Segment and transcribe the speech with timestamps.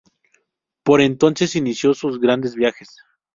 [0.81, 2.89] Por entonces inició sus grandes viajes.